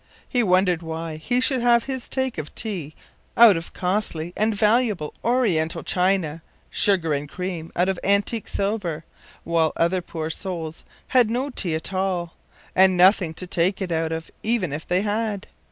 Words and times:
He 0.27 0.41
wondered 0.41 0.81
why 0.81 1.17
he 1.17 1.39
should 1.39 1.61
take 2.09 2.33
his 2.35 2.49
tea 2.55 2.95
out 3.37 3.55
of 3.55 3.71
costly 3.71 4.33
and 4.35 4.55
valuable 4.55 5.13
Oriental 5.23 5.83
china, 5.83 6.41
sugar 6.71 7.13
and 7.13 7.29
cream 7.29 7.71
out 7.75 7.87
of 7.87 7.99
antique 8.03 8.47
silver, 8.47 9.05
while 9.43 9.71
other 9.77 10.01
poor 10.01 10.31
souls 10.31 10.83
had 11.09 11.29
no 11.29 11.51
tea 11.51 11.75
at 11.75 11.93
all, 11.93 12.33
and 12.75 12.97
nothing 12.97 13.35
to 13.35 13.45
take 13.45 13.79
it 13.79 13.91
out 13.91 14.11
of 14.11 14.31
even 14.41 14.73
if 14.73 14.87
they 14.87 15.03
had. 15.03 15.45